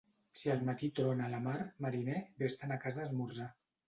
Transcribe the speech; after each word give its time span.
Si 0.43 0.51
al 0.51 0.61
matí 0.69 0.87
trona 0.99 1.27
a 1.27 1.29
la 1.33 1.41
mar, 1.47 1.57
mariner, 1.85 2.21
ves-te'n 2.45 2.73
a 2.77 2.79
casa 2.87 3.03
a 3.05 3.07
esmorzar. 3.11 3.47